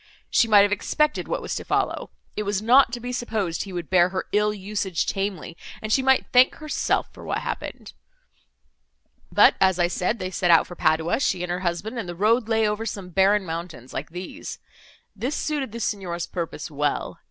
[0.31, 3.71] She might have expected what was to follow; it was not to be supposed he
[3.71, 7.93] would bear her ill usage tamely, and she might thank herself for what happened.
[9.31, 12.15] But, as I said, they set out for Padua, she and her husband, and the
[12.15, 14.57] road lay over some barren mountains like these.
[15.15, 17.19] This suited the Signor's purpose well.